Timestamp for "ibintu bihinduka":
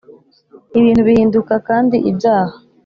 0.79-1.53